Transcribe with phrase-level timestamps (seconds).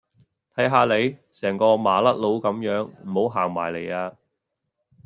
[0.55, 4.17] 睇下你，成個麻甩佬甘樣，唔好行埋黎呀